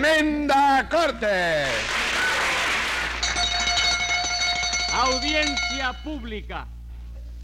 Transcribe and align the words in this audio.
tremenda 0.00 0.88
corte. 0.90 1.66
Audiencia 4.94 5.92
pública. 6.02 6.66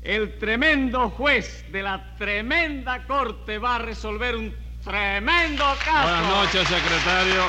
El 0.02 0.38
tremendo 0.38 1.10
juez 1.10 1.64
de 1.70 1.82
la 1.82 2.16
tremenda 2.16 3.04
corte 3.06 3.58
va 3.58 3.76
a 3.76 3.78
resolver 3.80 4.34
un 4.36 4.54
tremendo 4.82 5.64
caso. 5.84 6.08
Buenas 6.08 6.26
noches, 6.26 6.68
secretario. 6.68 7.42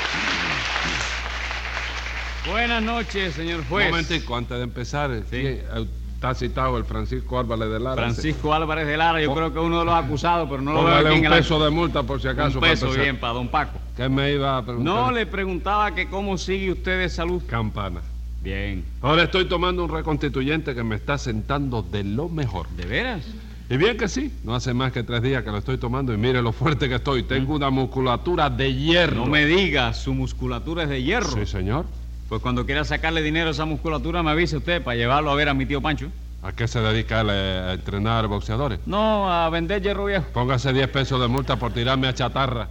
Buenas 2.48 2.84
noches, 2.84 3.36
señor 3.36 3.60
Un 3.62 3.66
juez. 3.68 3.90
momentico, 3.92 4.36
antes 4.36 4.58
de 4.58 4.64
empezar, 4.64 5.12
¿quién- 5.30 5.46
eh, 5.74 5.86
está 6.20 6.36
citado 6.36 6.78
el 6.78 6.84
Francisco 6.84 7.40
Álvarez 7.40 7.72
de 7.72 7.80
Lara. 7.80 7.96
Francisco 7.96 8.54
Álvarez 8.54 8.86
de 8.86 8.98
Lara, 8.98 9.22
yo 9.22 9.34
creo 9.34 9.54
que 9.54 9.60
es 9.60 9.66
uno 9.66 9.80
de 9.80 9.86
los 9.86 9.94
acusados, 9.94 10.50
pero 10.50 10.62
no 10.62 10.74
lo 10.74 10.84
veo 10.84 10.96
aquí 10.96 11.06
un 11.08 11.14
en 11.14 11.26
el 11.26 11.32
peso 11.32 11.64
de 11.64 11.70
multa 11.70 12.04
por 12.04 12.22
si 12.22 12.28
acaso. 12.28 12.60
Un 12.60 12.62
peso, 12.66 12.92
bien, 12.92 13.18
para 13.18 13.32
don 13.32 13.48
Paco. 13.48 13.80
¿Qué 13.96 14.10
me 14.10 14.34
iba 14.34 14.58
a 14.58 14.62
preguntar? 14.62 14.94
No 14.94 15.12
le 15.12 15.26
preguntaba 15.26 15.96
que 15.96 16.10
cómo 16.10 16.38
sigue 16.38 16.74
usted 16.74 17.00
de 17.00 17.08
salud. 17.08 17.42
Campana. 17.48 18.02
Bien. 18.44 18.84
Ahora 19.02 19.24
estoy 19.24 19.46
tomando 19.46 19.86
un 19.86 19.90
reconstituyente 19.90 20.76
que 20.76 20.84
me 20.84 20.98
está 20.98 21.18
sentando 21.18 21.82
de 21.84 22.04
lo 22.04 22.28
mejor. 22.28 22.68
¿De 22.72 22.86
veras? 22.86 23.26
Y 23.70 23.78
bien 23.78 23.96
que 23.96 24.10
sí, 24.10 24.34
no 24.44 24.56
hace 24.56 24.74
más 24.74 24.92
que 24.92 25.04
tres 25.04 25.22
días 25.22 25.46
que 25.46 25.52
lo 25.52 25.58
estoy 25.60 25.78
tomando 25.78 26.14
y 26.14 26.18
mire 26.18 26.42
lo 26.42 26.52
fuerte 26.52 26.90
que 26.90 26.96
estoy. 26.96 27.24
Tengo 27.24 27.56
una 27.56 27.70
musculatura 27.70 28.50
de 28.50 28.74
hierro. 28.74 29.16
No 29.16 29.26
me 29.26 29.46
diga, 29.46 29.94
su 29.94 30.14
musculatura 30.14 30.84
es 30.84 30.90
de 30.90 31.02
hierro. 31.02 31.32
Sí, 31.32 31.46
señor. 31.46 31.86
Pues 32.30 32.44
cuando 32.44 32.64
quiera 32.64 32.84
sacarle 32.86 33.24
dinero 33.24 33.48
a 33.48 33.52
esa 33.52 33.66
musculatura, 33.66 34.22
me 34.22 34.30
avise 34.30 34.58
usted 34.58 34.84
para 34.84 34.96
llevarlo 34.96 35.32
a 35.32 35.36
ver 35.36 35.50
a 35.50 35.56
mi 35.56 35.66
tío 35.66 35.82
Pancho. 35.82 36.12
¿A 36.44 36.52
qué 36.52 36.68
se 36.68 36.80
dedica 36.80 37.22
él 37.22 37.30
eh, 37.32 37.68
a 37.70 37.74
entrenar 37.74 38.28
boxeadores? 38.28 38.80
No, 38.86 39.30
a 39.32 39.50
vender 39.50 39.82
hierro 39.82 40.06
viejo. 40.06 40.26
Póngase 40.32 40.72
10 40.72 40.88
pesos 40.90 41.20
de 41.20 41.28
multa 41.28 41.56
por 41.58 41.74
tirarme 41.74 42.08
a 42.08 42.14
chatarra. 42.14 42.70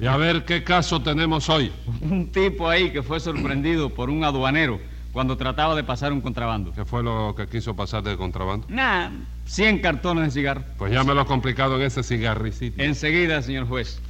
Y 0.00 0.06
a 0.06 0.16
ver 0.16 0.46
qué 0.46 0.64
caso 0.64 1.02
tenemos 1.02 1.50
hoy. 1.50 1.70
Un 2.00 2.32
tipo 2.32 2.66
ahí 2.68 2.90
que 2.90 3.02
fue 3.02 3.20
sorprendido 3.20 3.90
por 3.90 4.08
un 4.08 4.24
aduanero 4.24 4.80
cuando 5.12 5.36
trataba 5.36 5.76
de 5.76 5.84
pasar 5.84 6.12
un 6.12 6.22
contrabando. 6.22 6.72
¿Qué 6.72 6.84
fue 6.86 7.02
lo 7.02 7.34
que 7.36 7.46
quiso 7.46 7.76
pasar 7.76 8.02
de 8.02 8.16
contrabando? 8.16 8.66
Nah, 8.70 9.10
100 9.44 9.80
cartones 9.80 10.24
de 10.24 10.30
cigarro. 10.40 10.64
Pues 10.78 10.92
ya 10.92 11.04
me 11.04 11.14
lo 11.14 11.20
he 11.20 11.26
complicado 11.26 11.76
en 11.76 11.82
ese 11.82 12.02
cigarricito. 12.02 12.82
Enseguida, 12.82 13.42
señor 13.42 13.68
juez. 13.68 14.00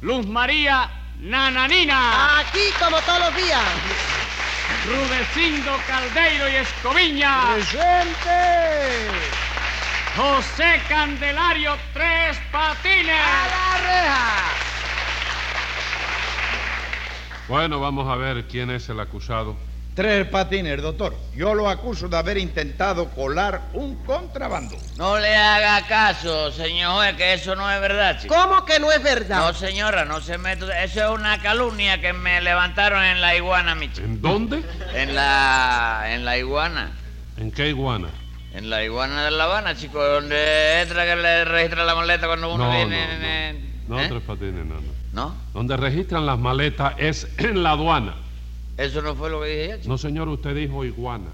Luz 0.00 0.26
María 0.26 0.88
Nananina. 1.20 2.38
Aquí 2.38 2.60
como 2.78 2.96
todos 3.00 3.18
los 3.18 3.36
días. 3.36 4.23
Rudecindo 4.86 5.76
Caldeiro 5.86 6.48
y 6.48 6.56
Escoviña. 6.56 7.54
¡Presente! 7.54 9.08
José 10.16 10.80
Candelario 10.88 11.76
Tres 11.92 12.38
Patines. 12.52 13.20
¡A 13.20 13.48
la 13.48 13.76
reja! 13.82 14.42
Bueno, 17.48 17.80
vamos 17.80 18.08
a 18.08 18.16
ver 18.16 18.44
quién 18.46 18.70
es 18.70 18.88
el 18.88 19.00
acusado. 19.00 19.56
Tres 19.94 20.26
patines, 20.26 20.82
doctor. 20.82 21.14
Yo 21.36 21.54
lo 21.54 21.68
acuso 21.68 22.08
de 22.08 22.16
haber 22.16 22.36
intentado 22.36 23.10
colar 23.10 23.62
un 23.74 23.94
contrabando. 24.04 24.76
No 24.96 25.18
le 25.20 25.36
haga 25.36 25.86
caso, 25.86 26.50
señor 26.50 26.94
juez, 26.96 27.16
que 27.16 27.34
eso 27.34 27.54
no 27.54 27.70
es 27.70 27.80
verdad, 27.80 28.18
chico. 28.20 28.34
¿Cómo 28.34 28.64
que 28.64 28.80
no 28.80 28.90
es 28.90 29.00
verdad? 29.00 29.36
No, 29.38 29.54
señora, 29.54 30.04
no 30.04 30.20
se 30.20 30.36
meta. 30.36 30.82
Eso 30.82 31.04
es 31.04 31.10
una 31.20 31.40
calumnia 31.40 32.00
que 32.00 32.12
me 32.12 32.40
levantaron 32.40 33.04
en 33.04 33.20
la 33.20 33.36
iguana, 33.36 33.76
mi 33.76 33.88
chico. 33.92 34.04
¿En 34.04 34.20
dónde? 34.20 34.64
En 34.94 35.14
la. 35.14 36.02
en 36.08 36.24
la 36.24 36.38
iguana. 36.38 36.90
¿En 37.36 37.52
qué 37.52 37.68
iguana? 37.68 38.08
En 38.52 38.70
la 38.70 38.82
iguana 38.82 39.24
de 39.24 39.30
La 39.30 39.44
Habana, 39.44 39.76
chico, 39.76 40.02
donde 40.02 40.80
entra 40.82 41.04
que 41.04 41.14
le 41.16 41.44
registra 41.44 41.84
la 41.84 41.94
maleta 41.94 42.26
cuando 42.26 42.52
uno 42.52 42.64
No, 42.64 42.70
viene. 42.72 42.96
no, 43.06 43.12
en- 43.12 43.20
no. 43.20 43.26
en- 43.28 43.88
No, 43.88 44.00
¿Eh? 44.00 44.08
tres 44.08 44.22
patines, 44.22 44.64
no, 44.66 44.74
no. 44.74 44.92
¿No? 45.12 45.34
Donde 45.52 45.76
registran 45.76 46.26
las 46.26 46.38
maletas 46.38 46.94
es 46.98 47.28
en 47.38 47.62
la 47.62 47.70
aduana. 47.70 48.16
Eso 48.76 49.02
no 49.02 49.14
fue 49.14 49.30
lo 49.30 49.40
que 49.42 49.48
dije 49.48 49.68
yo, 49.68 49.76
chico. 49.76 49.88
No, 49.88 49.98
señor, 49.98 50.28
usted 50.28 50.54
dijo 50.54 50.84
iguana. 50.84 51.30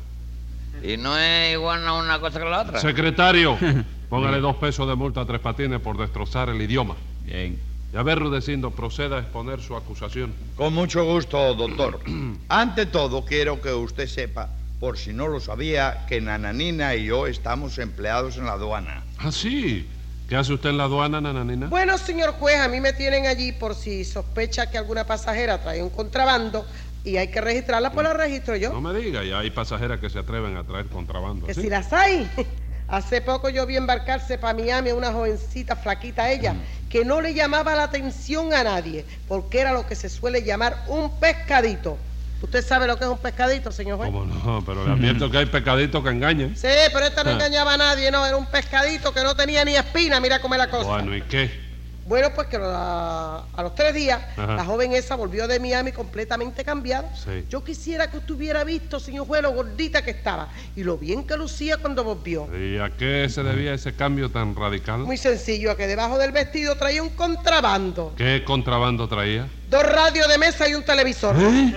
Y 0.83 0.97
no 0.97 1.17
es 1.19 1.53
iguana 1.53 1.95
una 1.95 2.21
cosa 2.21 2.39
que 2.39 2.45
la 2.45 2.63
otra. 2.63 2.81
Secretario, 2.81 3.57
póngale 4.11 4.41
dos 4.41 4.57
pesos 4.57 4.89
de 4.89 4.95
multa 4.95 5.23
a 5.23 5.27
tres 5.27 5.41
patines 5.41 5.81
por 5.81 5.99
destrozar 5.99 6.49
el 6.49 6.61
idioma. 6.61 6.97
Bien. 7.25 7.59
Y 7.93 7.97
a 7.97 8.03
ver, 8.03 8.19
Rudecindo, 8.19 8.71
proceda 8.71 9.17
a 9.17 9.21
exponer 9.21 9.61
su 9.61 9.75
acusación. 9.75 10.33
Con 10.57 10.75
mucho 10.75 11.05
gusto, 11.05 11.55
doctor. 11.55 12.01
Ante 12.49 12.87
todo, 12.87 13.25
quiero 13.25 13.61
que 13.61 13.73
usted 13.73 14.07
sepa, 14.07 14.49
por 14.79 14.97
si 14.97 15.13
no 15.13 15.27
lo 15.27 15.41
sabía, 15.41 16.07
que 16.09 16.21
Nananina 16.21 16.95
y 16.95 17.07
yo 17.07 17.27
estamos 17.27 17.79
empleados 17.79 18.37
en 18.37 18.47
la 18.47 18.53
aduana. 18.53 19.03
Ah, 19.19 19.33
sí. 19.33 19.87
¿Qué 20.31 20.37
hace 20.37 20.53
usted 20.53 20.71
en 20.71 20.79
la 20.79 20.85
aduana, 20.85 21.21
nananina? 21.21 21.67
Bueno, 21.67 21.99
señor 21.99 22.35
juez, 22.35 22.61
a 22.61 22.69
mí 22.69 22.81
me 22.81 22.93
tienen 22.93 23.27
allí 23.27 23.51
por 23.51 23.75
si 23.75 24.05
sospecha 24.05 24.71
que 24.71 24.79
alguna 24.79 25.05
pasajera 25.05 25.61
trae 25.61 25.83
un 25.83 25.91
contrabando 25.91 26.65
y 27.05 27.17
hay 27.17 27.29
que 27.29 27.41
registrarla, 27.41 27.93
pues 27.93 28.05
la 28.07 28.13
registro 28.15 28.57
yo. 28.57 28.73
No 28.73 28.81
me 28.81 28.93
diga, 28.99 29.23
ya 29.25 29.39
hay 29.39 29.51
pasajeras 29.51 30.01
que 30.01 30.11
se 30.11 30.19
atreven 30.19 30.57
a 30.57 30.65
traer 30.65 30.87
contrabando. 30.87 31.47
Que 31.47 31.55
¿sí? 31.55 31.63
si 31.63 31.69
las 31.69 31.93
hay. 31.93 32.29
Hace 32.89 33.21
poco 33.21 33.49
yo 33.49 33.67
vi 33.67 33.77
embarcarse 33.77 34.37
para 34.37 34.53
Miami 34.59 34.91
a 34.91 34.95
una 34.97 35.13
jovencita 35.13 35.77
flaquita 35.77 36.29
ella, 36.33 36.55
que 36.89 37.05
no 37.05 37.21
le 37.21 37.35
llamaba 37.35 37.77
la 37.77 37.85
atención 37.85 38.53
a 38.53 38.65
nadie, 38.65 39.05
porque 39.29 39.61
era 39.61 39.73
lo 39.73 39.87
que 39.87 39.95
se 39.95 40.09
suele 40.09 40.43
llamar 40.43 40.77
un 40.89 41.19
pescadito. 41.21 41.97
¿Usted 42.43 42.67
sabe 42.67 42.89
lo 42.89 42.99
que 42.99 43.05
es 43.05 43.11
un 43.11 43.19
pescadito, 43.19 43.71
señor 43.71 43.99
juez? 43.99 44.11
¿Cómo 44.11 44.25
no? 44.25 44.65
Pero 44.67 44.85
le 44.85 44.93
advierto 44.93 45.31
que 45.31 45.39
hay 45.39 45.47
pecaditos 45.47 46.03
que 46.03 46.11
engañan. 46.11 46.57
Sí, 46.57 46.67
pero 46.93 47.07
esta 47.07 47.23
no 47.23 47.31
Ah. 47.31 47.35
engañaba 47.35 47.75
a 47.75 47.77
nadie, 47.77 48.11
no, 48.11 48.27
era 48.27 48.37
un 48.37 48.47
pescadito 48.47 49.13
que 49.15 49.23
no 49.23 49.37
tenía 49.37 49.65
ni 49.65 49.77
espina, 49.77 50.19
mira 50.19 50.41
cómo 50.41 50.55
es 50.55 50.59
la 50.59 50.69
cosa. 50.71 50.89
Bueno, 50.89 51.15
¿y 51.17 51.23
qué? 51.23 51.70
Bueno, 52.11 52.31
pues 52.35 52.49
que 52.49 52.57
a, 52.61 53.45
a 53.55 53.63
los 53.63 53.73
tres 53.77 53.95
días 53.95 54.21
Ajá. 54.37 54.57
la 54.57 54.65
joven 54.65 54.91
esa 54.95 55.15
volvió 55.15 55.47
de 55.47 55.61
Miami 55.61 55.93
completamente 55.93 56.65
cambiada. 56.65 57.15
Sí. 57.15 57.47
Yo 57.49 57.63
quisiera 57.63 58.11
que 58.11 58.17
usted 58.17 58.35
hubiera 58.35 58.65
visto, 58.65 58.99
señor 58.99 59.29
juez, 59.29 59.43
lo 59.43 59.53
gordita 59.53 60.03
que 60.03 60.11
estaba 60.11 60.49
y 60.75 60.83
lo 60.83 60.99
bien 60.99 61.23
que 61.25 61.37
lucía 61.37 61.77
cuando 61.77 62.03
volvió. 62.03 62.49
¿Y 62.53 62.79
a 62.79 62.91
qué 62.97 63.29
se 63.31 63.45
debía 63.45 63.75
ese 63.75 63.95
cambio 63.95 64.29
tan 64.29 64.57
radical? 64.57 64.99
Muy 64.99 65.19
sencillo, 65.19 65.71
a 65.71 65.77
que 65.77 65.87
debajo 65.87 66.19
del 66.19 66.33
vestido 66.33 66.75
traía 66.75 67.01
un 67.01 67.11
contrabando, 67.11 68.13
¿Qué 68.17 68.43
contrabando 68.45 69.07
traía? 69.07 69.47
dos 69.69 69.85
radios 69.85 70.27
de 70.27 70.37
mesa 70.37 70.69
y 70.69 70.75
un 70.75 70.83
televisor. 70.83 71.37
¿Eh? 71.39 71.73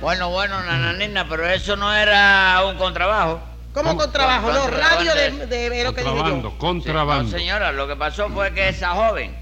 Bueno, 0.00 0.30
bueno, 0.30 0.60
nananina, 0.64 1.28
pero 1.28 1.46
eso 1.46 1.76
no 1.76 1.94
era 1.94 2.62
un 2.68 2.76
contrabajo. 2.78 3.40
¿Cómo 3.72 3.90
¿Cómo? 3.90 4.00
contrabajo? 4.00 4.52
No, 4.52 4.66
radio 4.66 5.14
de, 5.14 5.26
es- 5.28 5.48
de, 5.48 5.70
de 5.70 5.84
lo 5.84 5.94
que 5.94 6.00
dije 6.00 6.12
Contrabando, 6.12 6.50
yo. 6.50 6.58
contrabando. 6.58 7.30
No, 7.32 7.38
señora, 7.38 7.72
lo 7.72 7.86
que 7.86 7.96
pasó 7.96 8.28
fue 8.28 8.52
que 8.52 8.68
esa 8.68 8.90
joven 8.90 9.34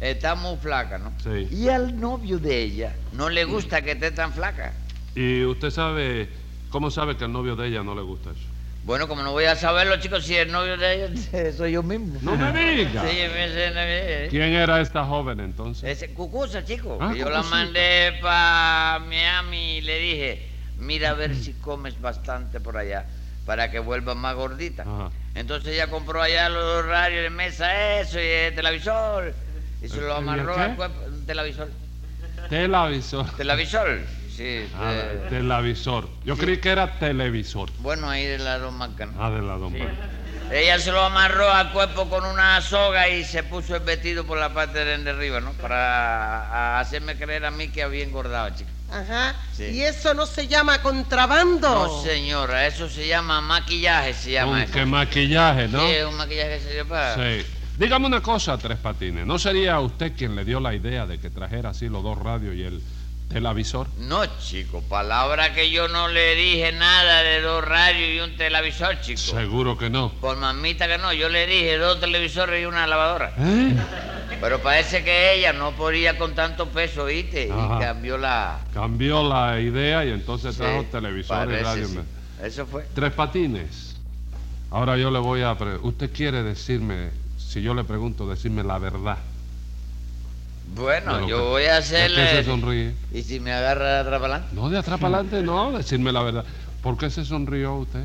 está 0.00 0.34
muy 0.34 0.56
flaca, 0.56 0.98
¿no? 0.98 1.12
Sí. 1.22 1.48
Y 1.54 1.68
al 1.68 2.00
novio 2.00 2.38
de 2.38 2.62
ella 2.62 2.94
no 3.12 3.28
le 3.28 3.44
gusta 3.44 3.82
que 3.82 3.92
esté 3.92 4.10
tan 4.10 4.32
flaca. 4.32 4.72
¿Y 5.14 5.44
usted 5.44 5.70
sabe, 5.70 6.28
cómo 6.70 6.90
sabe 6.90 7.16
que 7.16 7.24
al 7.24 7.32
novio 7.32 7.56
de 7.56 7.68
ella 7.68 7.82
no 7.82 7.94
le 7.94 8.02
gusta 8.02 8.30
eso? 8.30 8.40
Bueno, 8.84 9.08
como 9.08 9.22
no 9.22 9.32
voy 9.32 9.44
a 9.46 9.56
saberlo, 9.56 9.96
chicos, 9.98 10.24
si 10.26 10.34
el 10.36 10.50
novio 10.52 10.76
de 10.76 11.04
ella 11.06 11.52
soy 11.56 11.72
yo 11.72 11.82
mismo. 11.82 12.18
No 12.22 12.36
me 12.36 12.52
diga. 12.74 13.02
Sí, 13.02 13.18
ese, 13.18 13.66
ese, 13.68 14.28
¿Quién 14.30 14.52
era 14.54 14.80
esta 14.80 15.04
joven 15.04 15.40
entonces? 15.40 15.84
ese 15.88 16.12
Cucusa, 16.14 16.64
chico. 16.64 16.98
Ah, 17.00 17.12
yo 17.14 17.28
la 17.28 17.42
mandé 17.42 18.14
para 18.22 18.98
Miami 19.06 19.76
y 19.76 19.80
le 19.82 19.98
dije, 19.98 20.48
mira 20.78 21.10
a 21.10 21.14
ver 21.14 21.34
si 21.36 21.52
comes 21.52 22.00
bastante 22.00 22.60
por 22.60 22.76
allá 22.78 23.06
para 23.44 23.70
que 23.70 23.78
vuelvas 23.78 24.16
más 24.16 24.34
gordita. 24.34 24.82
Ajá. 24.82 25.10
Entonces 25.34 25.74
ella 25.74 25.88
compró 25.88 26.22
allá 26.22 26.48
los 26.48 26.86
radios 26.86 27.22
de 27.22 27.30
mesa, 27.30 28.00
eso, 28.00 28.20
y 28.20 28.26
el 28.26 28.54
televisor. 28.54 29.34
Y 29.82 29.88
se 29.88 30.00
lo 30.00 30.06
¿El 30.06 30.12
amarró 30.12 30.56
al 30.56 30.76
cuerpo. 30.76 31.00
Un 31.06 31.26
televisor. 31.26 31.68
Televisor. 32.48 33.30
¿Televisor? 33.36 34.00
Sí. 34.34 34.66
Ah, 34.76 34.92
televisor. 35.28 36.08
Yo 36.24 36.36
creí 36.36 36.58
que 36.58 36.70
era 36.70 36.98
televisor. 36.98 37.70
bueno, 37.78 38.10
ahí 38.10 38.26
de 38.26 38.38
marcas. 38.72 39.12
¿no? 39.12 39.24
Ah, 39.24 39.30
de 39.30 39.42
la 39.42 39.54
domba. 39.54 39.86
Ella 40.52 40.78
se 40.78 40.92
lo 40.92 41.00
amarró 41.02 41.50
al 41.50 41.72
cuerpo 41.72 42.08
con 42.08 42.24
una 42.24 42.60
soga 42.60 43.08
y 43.08 43.24
se 43.24 43.42
puso 43.44 43.76
el 43.76 43.82
vestido 43.82 44.24
por 44.24 44.38
la 44.38 44.52
parte 44.52 44.84
de 44.84 45.10
arriba, 45.10 45.40
¿no? 45.40 45.52
Para 45.52 46.78
hacerme 46.78 47.16
creer 47.16 47.44
a 47.44 47.50
mí 47.50 47.68
que 47.68 47.82
había 47.82 48.04
engordado, 48.04 48.50
chica. 48.56 48.70
Ajá. 48.94 49.34
Sí. 49.56 49.64
¿Y 49.64 49.82
eso 49.82 50.14
no 50.14 50.24
se 50.24 50.46
llama 50.46 50.80
contrabando? 50.80 51.68
No, 51.68 52.02
señora, 52.02 52.66
eso 52.66 52.88
se 52.88 53.06
llama 53.08 53.40
maquillaje, 53.40 54.14
se 54.14 54.30
llama 54.32 54.62
eso. 54.62 54.72
Aunque 54.72 54.86
maquillaje, 54.86 55.68
¿no? 55.68 55.80
Sí, 55.80 55.94
es 55.94 56.04
un 56.04 56.16
maquillaje 56.16 56.58
que 56.58 56.64
se 56.64 56.76
llama. 56.76 57.14
Sí. 57.14 57.46
Dígame 57.76 58.06
una 58.06 58.20
cosa, 58.20 58.56
Tres 58.56 58.78
Patines. 58.78 59.26
¿No 59.26 59.36
sería 59.36 59.80
usted 59.80 60.12
quien 60.16 60.36
le 60.36 60.44
dio 60.44 60.60
la 60.60 60.74
idea 60.74 61.06
de 61.06 61.18
que 61.18 61.28
trajera 61.28 61.70
así 61.70 61.88
los 61.88 62.04
dos 62.04 62.16
radios 62.16 62.54
y 62.54 62.62
el 62.62 62.80
televisor? 63.28 63.88
No, 63.98 64.24
chico, 64.38 64.80
palabra 64.82 65.54
que 65.54 65.70
yo 65.70 65.88
no 65.88 66.06
le 66.06 66.36
dije 66.36 66.70
nada 66.70 67.22
de 67.22 67.40
dos 67.40 67.64
radios 67.64 68.10
y 68.10 68.20
un 68.20 68.36
televisor, 68.36 69.00
chico. 69.00 69.20
Seguro 69.20 69.76
que 69.76 69.90
no. 69.90 70.12
Por 70.20 70.36
mamita 70.36 70.86
que 70.86 70.98
no, 70.98 71.12
yo 71.12 71.28
le 71.28 71.48
dije 71.48 71.76
dos 71.76 71.98
televisores 71.98 72.62
y 72.62 72.64
una 72.64 72.86
lavadora. 72.86 73.34
¿Eh? 73.38 73.74
Pero 74.44 74.60
parece 74.60 75.02
que 75.02 75.38
ella 75.38 75.54
no 75.54 75.70
podía 75.72 76.18
con 76.18 76.34
tanto 76.34 76.68
peso, 76.68 77.06
¿viste? 77.06 77.50
Ajá. 77.50 77.76
Y 77.76 77.80
cambió 77.82 78.18
la... 78.18 78.58
Cambió 78.74 79.26
la 79.26 79.58
idea 79.58 80.04
y 80.04 80.10
entonces 80.10 80.54
trajo 80.58 80.82
Sí, 80.82 80.88
televisor 80.92 81.50
y 81.50 81.56
radio. 81.62 81.88
sí. 81.88 81.98
Eso 82.42 82.66
fue. 82.66 82.86
Tres 82.94 83.10
Patines. 83.14 83.96
Ahora 84.70 84.98
yo 84.98 85.10
le 85.10 85.18
voy 85.18 85.40
a... 85.40 85.56
Usted 85.80 86.12
quiere 86.12 86.42
decirme, 86.42 87.08
si 87.38 87.62
yo 87.62 87.72
le 87.72 87.84
pregunto, 87.84 88.28
decirme 88.28 88.62
la 88.62 88.76
verdad. 88.76 89.16
Bueno, 90.74 91.26
yo 91.26 91.38
que- 91.38 91.42
voy 91.42 91.62
a 91.62 91.80
¿de 91.80 91.88
qué 91.88 91.96
hacerle... 91.96 92.30
se 92.32 92.44
sonríe? 92.44 92.94
¿Y 93.14 93.22
si 93.22 93.40
me 93.40 93.50
agarra 93.50 94.00
adelante? 94.00 94.48
No, 94.52 94.68
de 94.68 94.76
adelante, 94.76 95.40
no, 95.40 95.72
decirme 95.72 96.12
la 96.12 96.22
verdad. 96.22 96.44
¿Por 96.82 96.98
qué 96.98 97.08
se 97.08 97.24
sonrió 97.24 97.76
usted? 97.76 98.04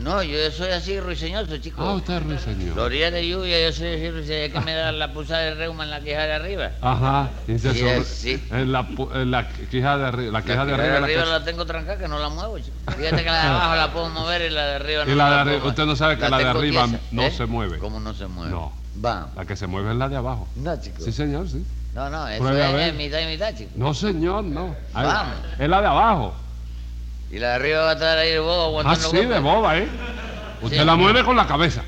No, 0.00 0.22
yo 0.22 0.50
soy 0.50 0.70
así 0.70 0.98
ruiseñoso, 0.98 1.58
chico. 1.58 1.82
Ah, 1.82 1.92
usted 1.94 2.14
es 2.14 2.22
ruiseñor. 2.22 2.74
Los 2.76 2.90
días 2.90 3.12
de 3.12 3.28
lluvia 3.28 3.66
yo 3.66 3.72
soy 3.72 3.88
así 3.94 4.10
ruiseñoso. 4.10 4.44
Es 4.46 4.52
que 4.52 4.60
me 4.60 4.74
da 4.74 4.92
la 4.92 5.12
pulsada 5.12 5.40
de 5.42 5.54
reuma 5.54 5.84
en 5.84 5.90
la 5.90 6.00
quijada 6.00 6.24
de 6.26 6.32
arriba. 6.32 6.70
Ajá, 6.80 7.28
y 7.46 7.58
se 7.58 7.72
Sí, 7.74 7.78
sonríe. 7.80 8.04
sí. 8.04 8.42
En 8.50 8.72
la, 8.72 8.86
en 9.14 9.30
la 9.30 9.48
quijada 9.48 9.98
de 9.98 10.04
arriba. 10.06 10.32
La 10.32 10.42
quijada 10.42 10.64
de 10.64 10.70
la 10.72 10.76
arriba. 10.78 10.94
de 10.94 11.00
la 11.00 11.06
arriba 11.06 11.22
que- 11.24 11.28
la 11.30 11.44
tengo 11.44 11.66
trancada, 11.66 11.98
que 11.98 12.08
no 12.08 12.18
la 12.18 12.28
muevo, 12.30 12.58
chico. 12.58 12.70
Fíjate 12.96 13.16
que 13.22 13.30
la 13.30 13.42
de 13.42 13.48
abajo 13.48 13.76
la 13.76 13.92
puedo 13.92 14.08
mover 14.08 14.42
y 14.42 14.50
la 14.50 14.66
de 14.66 14.74
arriba 14.76 15.04
no 15.04 15.12
Y 15.12 15.14
la 15.14 15.30
de 15.30 15.36
arriba, 15.40 15.66
usted 15.66 15.84
no 15.86 15.96
sabe 15.96 16.16
que 16.16 16.28
la 16.28 16.38
de 16.38 16.44
tengo 16.44 16.58
arriba 16.58 16.86
no 17.10 17.22
¿eh? 17.22 17.30
se 17.30 17.46
mueve. 17.46 17.78
¿Cómo 17.78 18.00
no 18.00 18.14
se 18.14 18.26
mueve? 18.26 18.50
No. 18.52 18.72
Vamos. 18.94 19.30
La 19.36 19.44
que 19.44 19.54
se 19.56 19.66
mueve 19.66 19.90
es 19.92 19.96
la 19.96 20.08
de 20.08 20.16
abajo. 20.16 20.48
No, 20.56 20.80
chico. 20.80 21.02
Sí, 21.02 21.12
señor, 21.12 21.48
sí. 21.48 21.64
No, 21.94 22.08
no, 22.08 22.26
eso 22.28 22.48
es, 22.56 22.86
es 22.88 22.94
mitad 22.94 23.18
y 23.20 23.26
mitad, 23.26 23.54
chico. 23.54 23.70
No, 23.74 23.92
señor, 23.94 24.44
no. 24.44 24.74
Ahí- 24.94 25.06
Vamos. 25.06 25.34
Es 25.58 25.68
la 25.68 25.80
de 25.80 25.86
abajo. 25.88 26.34
Y 27.30 27.38
la 27.38 27.48
de 27.50 27.54
arriba 27.54 27.80
va 27.82 27.90
a 27.90 27.94
estar 27.94 28.18
ahí 28.18 28.30
de 28.30 28.38
bobo 28.40 28.62
Ah, 28.62 28.66
aguantando 28.66 29.10
sí, 29.10 29.16
de 29.26 29.38
boba, 29.38 29.78
¿eh? 29.78 29.88
Usted 30.62 30.78
Sí. 30.80 30.84
la 30.84 30.96
mueve 30.96 31.24
con 31.24 31.36
la 31.36 31.46
cabeza. 31.46 31.82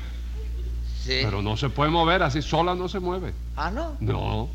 Sí. 1.03 1.19
Pero 1.23 1.41
no 1.41 1.57
se 1.57 1.69
puede 1.69 1.91
mover, 1.91 2.23
así 2.23 2.41
sola 2.41 2.75
no 2.75 2.87
se 2.87 2.99
mueve. 2.99 3.33
Ah, 3.57 3.69
no. 3.69 3.97
No, 3.99 4.49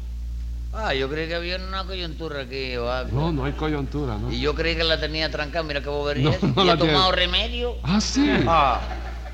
Ah, 0.73 0.93
yo 0.95 1.09
creí 1.09 1.27
que 1.29 1.35
había 1.35 1.57
una 1.57 1.85
coyuntura 1.85 2.43
aquí 2.43 2.77
o 2.77 2.91
algo. 2.93 3.19
no, 3.19 3.33
no 3.33 3.45
hay 3.47 3.53
coyuntura, 3.53 4.17
¿no? 4.19 4.31
Y 4.31 4.41
yo 4.41 4.55
creí 4.55 4.77
que 4.77 4.85
la 4.85 5.01
tenía 5.01 5.31
trancada, 5.31 5.63
mira 5.65 5.81
qué 5.81 5.89
bobería 5.89 6.31
No, 6.43 6.49
no 6.55 6.65
¿Y 6.65 6.69
he 6.71 6.77
tomado 6.77 7.11
tiene. 7.13 7.27
remedio? 7.27 7.75
Ah, 7.83 8.01
sí. 8.01 8.29
Ah, 8.47 8.81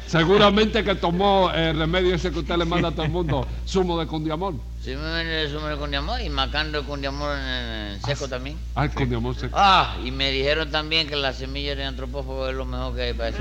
Seguramente 0.07 0.85
que 0.85 0.95
tomó 0.95 1.51
el 1.51 1.79
remedio 1.79 2.15
ese 2.15 2.31
que 2.31 2.41
usted 2.41 2.57
le 2.57 2.65
manda 2.65 2.89
a 2.89 2.93
todo 2.93 3.05
el 3.05 3.11
mundo, 3.11 3.47
zumo 3.67 3.99
de 3.99 4.07
cundiamol. 4.07 4.61
sí 4.83 4.95
me 4.95 5.49
zumo 5.49 5.67
de 5.67 5.77
cundiamol 5.77 6.21
y 6.21 6.29
macando 6.31 6.79
el 6.79 6.85
cundiamol 6.85 7.37
en, 7.37 8.01
seco 8.03 8.29
también. 8.29 8.57
Ah, 8.75 8.85
el 8.85 8.91
cundiamol 8.93 9.35
se... 9.35 9.49
Ah, 9.53 9.97
y 10.05 10.11
me 10.11 10.31
dijeron 10.31 10.71
también 10.71 11.09
que 11.09 11.17
la 11.17 11.33
semilla 11.33 11.75
de 11.75 11.85
antropófago 11.85 12.49
es 12.49 12.55
lo 12.55 12.65
mejor 12.65 12.95
que 12.95 13.03
hay 13.03 13.13
para 13.15 13.31
eso. 13.31 13.39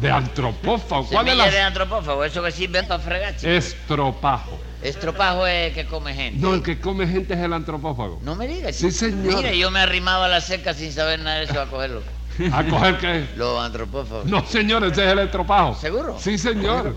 De 0.00 0.10
antropófago. 0.10 1.06
¿Cuál 1.06 1.28
es 1.28 1.32
Semilla 1.32 1.50
de 1.50 1.58
la...? 1.58 1.66
antropófago, 1.66 2.24
eso 2.24 2.42
que 2.42 2.50
sirve 2.50 2.82
para 2.82 3.00
fregar, 3.00 3.36
chico. 3.36 3.50
Estropajo. 3.50 4.58
Estropajo 4.82 5.46
es 5.46 5.68
el 5.68 5.74
que 5.74 5.86
come 5.86 6.12
gente. 6.12 6.40
No, 6.40 6.52
el 6.52 6.62
que 6.62 6.78
come 6.78 7.06
gente 7.06 7.32
es 7.32 7.40
el 7.40 7.52
antropófago. 7.54 8.20
No 8.22 8.34
me 8.34 8.46
digas, 8.46 8.76
Sí, 8.76 8.90
señor. 8.90 9.36
Mira, 9.36 9.52
yo 9.52 9.70
me 9.70 9.80
arrimaba 9.80 10.26
a 10.26 10.28
la 10.28 10.42
cerca 10.42 10.74
sin 10.74 10.92
saber 10.92 11.20
nada 11.20 11.38
de 11.38 11.44
eso 11.44 11.58
a 11.58 11.66
cogerlo. 11.66 12.02
¿A 12.52 12.64
coger 12.64 12.98
qué? 12.98 13.26
Los 13.36 13.58
antropófagos. 13.64 14.26
No, 14.26 14.44
señor, 14.46 14.84
ese 14.84 15.04
es 15.04 15.12
el 15.12 15.18
estropajo. 15.20 15.74
¿Seguro? 15.74 16.16
Sí, 16.18 16.36
señor. 16.38 16.94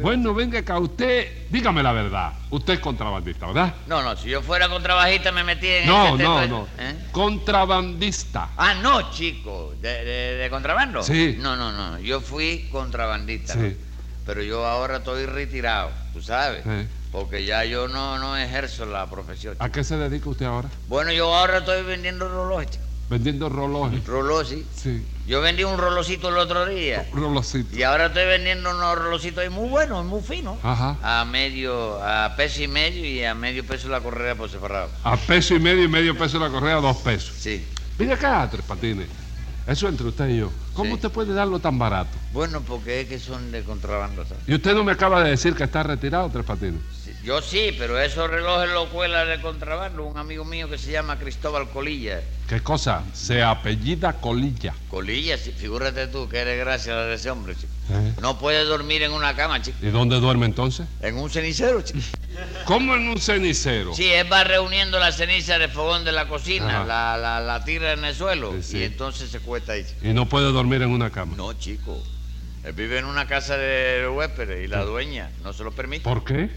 Bueno, 0.00 0.34
venga 0.34 0.58
acá, 0.58 0.78
usted, 0.78 1.46
dígame 1.50 1.82
la 1.82 1.92
verdad. 1.92 2.32
Usted 2.50 2.74
es 2.74 2.80
contrabandista, 2.80 3.46
¿verdad? 3.46 3.74
No, 3.86 4.02
no, 4.02 4.16
si 4.16 4.28
yo 4.30 4.42
fuera 4.42 4.68
contrabajista 4.68 5.32
me 5.32 5.44
metí 5.44 5.66
en 5.66 5.86
No, 5.86 6.14
ese 6.14 6.22
no, 6.22 6.46
no. 6.46 6.68
¿Eh? 6.78 6.94
Contrabandista. 7.12 8.50
Ah, 8.56 8.74
no, 8.74 9.10
chico. 9.10 9.74
¿De, 9.80 10.04
de- 10.04 10.34
de 10.36 10.50
contrabando? 10.50 11.02
Sí. 11.02 11.36
No, 11.38 11.56
no, 11.56 11.72
no. 11.72 11.98
Yo 11.98 12.20
fui 12.20 12.68
contrabandista. 12.70 13.54
Sí. 13.54 13.58
¿no? 13.60 13.88
Pero 14.26 14.42
yo 14.42 14.66
ahora 14.66 14.98
estoy 14.98 15.24
retirado, 15.26 15.90
tú 16.12 16.20
sabes. 16.22 16.62
Sí. 16.62 16.86
Porque 17.10 17.44
ya 17.46 17.64
yo 17.64 17.88
no, 17.88 18.18
no 18.18 18.36
ejerzo 18.36 18.84
la 18.84 19.06
profesión. 19.08 19.54
chico. 19.54 19.64
¿A 19.64 19.70
qué 19.72 19.82
se 19.82 19.96
dedica 19.96 20.28
usted 20.28 20.44
ahora? 20.46 20.68
Bueno, 20.88 21.10
yo 21.12 21.34
ahora 21.34 21.58
estoy 21.58 21.82
vendiendo 21.82 22.28
relojes, 22.28 22.70
chico. 22.72 22.84
Vendiendo 23.08 23.48
relojes. 23.48 24.04
Reloj, 24.06 24.46
sí. 24.46 24.66
Sí, 24.76 25.06
Yo 25.26 25.40
vendí 25.40 25.64
un 25.64 25.78
relojito 25.78 26.28
el 26.28 26.36
otro 26.36 26.66
día. 26.66 27.06
relojcito. 27.14 27.74
Y 27.76 27.82
ahora 27.82 28.06
estoy 28.06 28.26
vendiendo 28.26 28.70
unos 28.70 28.98
relojcitos 28.98 29.42
ahí 29.44 29.48
muy 29.48 29.68
buenos, 29.68 30.04
muy 30.04 30.20
finos. 30.20 30.58
Ajá. 30.62 30.96
A 31.02 31.24
medio, 31.24 32.02
a 32.04 32.34
peso 32.36 32.62
y 32.62 32.68
medio 32.68 33.04
y 33.04 33.24
a 33.24 33.34
medio 33.34 33.64
peso 33.66 33.88
la 33.88 34.00
correa 34.00 34.34
por 34.34 34.50
separado. 34.50 34.90
A 35.04 35.16
peso 35.16 35.54
y 35.54 35.58
medio 35.58 35.84
y 35.84 35.88
medio 35.88 36.16
peso 36.18 36.38
la 36.38 36.50
correa, 36.50 36.76
dos 36.76 36.98
pesos. 36.98 37.34
Sí. 37.38 37.64
Venga 37.98 38.14
acá, 38.14 38.46
Tres 38.50 38.64
Patines. 38.64 39.08
Eso 39.68 39.86
entre 39.86 40.06
usted 40.08 40.28
y 40.30 40.38
yo. 40.38 40.50
¿Cómo 40.72 40.88
Sí. 40.90 40.94
usted 40.94 41.10
puede 41.10 41.34
darlo 41.34 41.58
tan 41.58 41.78
barato? 41.78 42.10
Bueno, 42.32 42.62
porque 42.62 43.02
es 43.02 43.08
que 43.08 43.18
son 43.18 43.52
de 43.52 43.62
contrabando, 43.64 44.24
¿sabes? 44.24 44.42
Y 44.46 44.54
usted 44.54 44.72
no 44.74 44.82
me 44.82 44.92
acaba 44.92 45.22
de 45.22 45.30
decir 45.30 45.54
que 45.54 45.64
está 45.64 45.82
retirado, 45.82 46.30
Tres 46.30 46.44
Patines. 46.46 46.80
Sí, 47.04 47.12
Yo 47.22 47.42
sí, 47.42 47.74
pero 47.78 47.98
esos 48.00 48.30
relojes 48.30 48.70
los 48.70 48.88
cuela 48.88 49.26
de 49.26 49.40
contrabando 49.42 50.04
un 50.04 50.16
amigo 50.16 50.44
mío 50.46 50.70
que 50.70 50.78
se 50.78 50.92
llama 50.92 51.18
Cristóbal 51.18 51.68
Colilla. 51.68 52.22
¿Qué 52.48 52.60
cosa? 52.62 53.02
Se 53.12 53.42
apellida 53.42 54.14
Colilla. 54.14 54.72
Colilla, 54.88 55.36
sí, 55.36 55.52
figúrate 55.52 56.06
tú 56.06 56.28
que 56.30 56.38
eres 56.38 56.58
gracias 56.58 56.96
a 56.96 57.12
ese 57.12 57.28
hombre, 57.30 57.54
chico. 57.54 57.72
¿Eh? 57.90 58.14
No 58.22 58.38
puede 58.38 58.64
dormir 58.64 59.02
en 59.02 59.12
una 59.12 59.34
cama, 59.36 59.60
chico. 59.60 59.76
¿Y 59.82 59.90
dónde 59.90 60.18
duerme 60.20 60.46
entonces? 60.46 60.86
En 61.02 61.16
un 61.18 61.28
cenicero, 61.28 61.82
chico. 61.82 61.98
¿Cómo 62.64 62.94
en 62.94 63.08
un 63.08 63.18
cenicero? 63.20 63.94
Sí, 63.94 64.06
él 64.08 64.30
va 64.32 64.44
reuniendo 64.44 64.98
la 64.98 65.10
ceniza 65.12 65.58
del 65.58 65.70
fogón 65.70 66.04
de 66.04 66.12
la 66.12 66.28
cocina, 66.28 66.84
la, 66.84 67.16
la, 67.16 67.40
la 67.40 67.64
tira 67.64 67.92
en 67.92 68.04
el 68.04 68.14
suelo 68.14 68.52
Sí, 68.56 68.62
sí. 68.62 68.78
y 68.78 68.82
entonces 68.84 69.30
se 69.30 69.40
cuesta 69.40 69.72
ahí. 69.72 69.86
Y 70.02 70.08
no 70.08 70.26
puede 70.28 70.52
dormir 70.52 70.82
en 70.82 70.90
una 70.90 71.10
cama. 71.10 71.34
No, 71.36 71.52
chico. 71.54 72.02
Él 72.64 72.72
vive 72.72 72.98
en 72.98 73.06
una 73.06 73.26
casa 73.26 73.56
de 73.56 74.06
huéspedes 74.08 74.64
y 74.64 74.68
la 74.68 74.82
dueña 74.84 75.30
no 75.42 75.52
se 75.52 75.64
lo 75.64 75.72
permite. 75.72 76.04
¿Por 76.04 76.24
qué? 76.24 76.50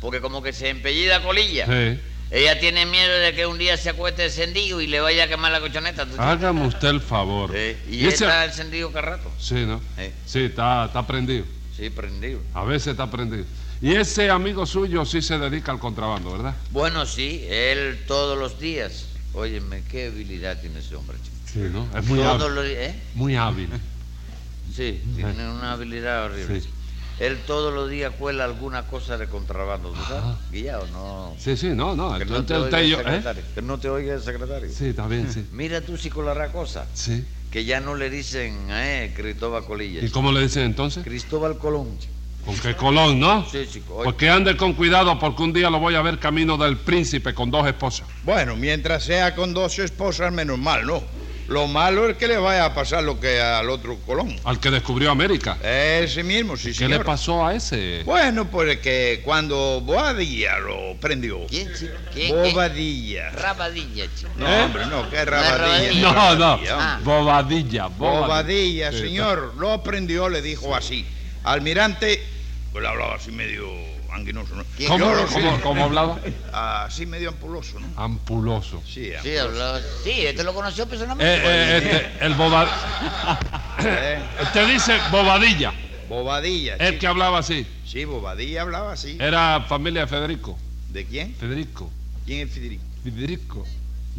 Porque 0.00 0.20
como 0.20 0.42
que 0.42 0.52
se 0.52 0.68
empellida 0.70 1.22
colilla. 1.22 1.66
Sí. 1.66 2.00
Ella 2.32 2.58
tiene 2.60 2.86
miedo 2.86 3.12
de 3.18 3.34
que 3.34 3.44
un 3.46 3.58
día 3.58 3.76
se 3.76 3.90
acueste 3.90 4.24
encendido 4.24 4.80
y 4.80 4.86
le 4.86 5.00
vaya 5.00 5.24
a 5.24 5.28
quemar 5.28 5.50
la 5.52 5.60
cochoneta. 5.60 6.06
¿tú 6.06 6.16
sabes? 6.16 6.20
Hágame 6.38 6.66
usted 6.66 6.88
el 6.88 7.00
favor. 7.00 7.50
Sí, 7.52 7.76
Y, 7.90 7.96
Y 7.96 8.00
él 8.02 8.06
ese- 8.08 8.24
está 8.24 8.44
encendido 8.44 8.90
cada 8.92 9.02
rato. 9.16 9.30
Sí, 9.38 9.54
¿no? 9.66 9.80
Sí. 9.98 10.10
Sí, 10.26 10.38
está, 10.44 10.86
está 10.86 11.06
prendido. 11.06 11.44
Sí, 11.76 11.90
prendido. 11.90 12.40
A 12.54 12.64
veces 12.64 12.88
está 12.88 13.10
prendido. 13.10 13.44
Y 13.82 13.94
ese 13.94 14.28
amigo 14.30 14.66
suyo 14.66 15.04
sí 15.06 15.22
se 15.22 15.38
dedica 15.38 15.72
al 15.72 15.78
contrabando, 15.78 16.32
¿verdad? 16.32 16.54
Bueno, 16.70 17.06
sí, 17.06 17.44
él 17.48 17.98
todos 18.06 18.38
los 18.38 18.60
días. 18.60 19.06
Óyeme, 19.32 19.82
qué 19.90 20.08
habilidad 20.08 20.60
tiene 20.60 20.80
ese 20.80 20.96
hombre, 20.96 21.16
chico. 21.22 21.36
Sí, 21.46 21.58
¿no? 21.72 21.88
Es 21.98 22.06
muy 22.06 22.20
hábil. 22.22 22.58
¿eh? 22.66 22.94
Muy 23.14 23.36
hábil. 23.36 23.68
Sí, 24.74 25.02
tiene 25.16 25.50
una 25.50 25.72
habilidad 25.72 26.26
horrible. 26.26 26.60
Sí. 26.60 26.68
Él 27.18 27.38
todos 27.44 27.74
los 27.74 27.90
días 27.90 28.14
cuela 28.16 28.44
alguna 28.44 28.86
cosa 28.86 29.18
de 29.18 29.26
contrabando, 29.26 29.90
¿tú 29.90 30.00
sabes? 30.06 30.36
Guillao, 30.52 30.86
no. 30.92 31.34
Sí, 31.38 31.56
sí, 31.56 31.70
no, 31.70 31.96
no. 31.96 32.16
Que 32.16 32.24
no 32.24 32.36
Entonces 32.36 32.46
te 32.46 32.54
oiga 32.54 32.64
usted 32.64 32.78
y 32.78 32.84
el 32.84 32.90
yo. 32.90 32.96
¿eh? 33.00 33.02
secretario. 33.02 33.42
Que 33.52 33.62
no 33.62 33.78
te 33.80 33.88
oiga 33.90 34.14
el 34.14 34.22
secretario. 34.22 34.70
Sí, 34.70 34.86
está 34.86 35.08
bien, 35.08 35.30
sí. 35.30 35.44
Mira 35.52 35.80
tú 35.80 35.96
si 35.96 36.08
colará 36.08 36.52
cosa. 36.52 36.86
Sí. 36.94 37.24
Que 37.50 37.64
ya 37.64 37.80
no 37.80 37.96
le 37.96 38.10
dicen 38.10 38.70
a 38.70 39.02
él 39.02 39.12
Cristóbal 39.12 39.64
Colilla. 39.64 40.04
¿Y 40.04 40.08
cómo 40.10 40.30
le 40.30 40.40
dicen 40.42 40.62
entonces? 40.62 41.02
Cristóbal 41.02 41.58
Colón. 41.58 41.88
Con 42.44 42.56
qué 42.58 42.74
colón, 42.74 43.20
¿no? 43.20 43.46
Sí, 43.50 43.66
chico. 43.70 43.96
Oye, 43.96 44.04
Porque 44.04 44.28
ande 44.30 44.56
con 44.56 44.72
cuidado 44.72 45.18
porque 45.18 45.42
un 45.42 45.52
día 45.52 45.68
lo 45.70 45.78
voy 45.78 45.94
a 45.94 46.02
ver 46.02 46.18
camino 46.18 46.56
del 46.56 46.78
príncipe 46.78 47.34
con 47.34 47.50
dos 47.50 47.66
esposas. 47.66 48.06
Bueno, 48.24 48.56
mientras 48.56 49.04
sea 49.04 49.34
con 49.34 49.52
dos 49.52 49.78
esposas, 49.78 50.32
menos 50.32 50.58
mal, 50.58 50.86
¿no? 50.86 51.02
Lo 51.48 51.66
malo 51.66 52.08
es 52.08 52.16
que 52.16 52.28
le 52.28 52.36
vaya 52.38 52.64
a 52.64 52.74
pasar 52.74 53.02
lo 53.02 53.18
que 53.18 53.40
al 53.40 53.68
otro 53.70 53.96
Colón. 54.06 54.36
Al 54.44 54.60
que 54.60 54.70
descubrió 54.70 55.10
América. 55.10 55.58
Ese 55.60 56.22
mismo, 56.22 56.56
sí, 56.56 56.68
¿Qué 56.68 56.74
señor. 56.74 57.00
le 57.00 57.04
pasó 57.04 57.44
a 57.44 57.54
ese? 57.56 58.02
Bueno, 58.04 58.48
pues 58.48 58.78
que 58.78 59.20
cuando 59.24 59.80
Boadilla 59.80 60.60
lo 60.60 60.94
prendió. 61.00 61.44
¿Quién, 61.48 61.68
chico? 61.76 61.92
¿Quién? 62.14 62.28
¿Quién? 62.40 62.52
Bobadilla. 62.54 63.30
Rabadilla, 63.30 64.04
chico. 64.14 64.30
No, 64.36 64.46
¿Eh? 64.48 64.62
hombre, 64.64 64.86
no, 64.86 65.10
que 65.10 65.16
No 65.16 65.22
es 65.22 65.26
rabadilla. 65.28 66.00
No, 66.12 66.12
no. 66.36 66.56
rabadilla, 66.56 66.76
Ah. 66.78 67.00
Bobadilla. 67.02 67.86
Bobadilla, 67.88 68.92
Sí, 68.92 68.98
señor. 68.98 69.54
Lo 69.58 69.82
prendió, 69.82 70.28
le 70.28 70.42
dijo 70.42 70.72
así. 70.76 71.04
Almirante, 71.44 72.22
pues 72.72 72.82
le 72.82 72.88
hablaba 72.88 73.14
así 73.16 73.30
medio 73.32 73.68
anguinoso, 74.12 74.54
¿no? 74.56 74.64
¿Cómo, 75.62 75.84
hablaba? 75.84 76.18
Así 76.52 77.06
medio 77.06 77.28
ampuloso, 77.30 77.78
¿no? 77.80 77.86
Ampuloso. 77.96 78.82
Sí, 78.86 79.10
Sí, 79.22 79.36
hablaba. 79.36 79.80
Sí, 80.04 80.10
este 80.26 80.42
lo 80.44 80.52
conoció 80.54 80.84
Eh, 80.84 80.86
personalmente. 80.86 81.34
eh, 81.34 81.76
este, 81.78 82.26
el 82.26 82.34
boba... 82.34 82.68
Eh, 83.82 84.18
Usted 84.42 84.68
dice 84.68 84.98
bobadilla. 85.10 85.72
Bobadilla. 86.08 86.74
El 86.76 86.94
sí. 86.94 86.98
que 86.98 87.06
hablaba 87.06 87.38
así. 87.38 87.66
Sí, 87.86 88.04
Bobadilla 88.04 88.62
hablaba 88.62 88.92
así. 88.92 89.16
Era 89.20 89.60
familia 89.68 90.02
de 90.02 90.06
Federico. 90.08 90.58
¿De 90.90 91.04
quién? 91.06 91.34
Federico. 91.36 91.88
¿Quién 92.26 92.48
es 92.48 92.52
Federico? 92.54 92.84
Federico. 93.04 93.66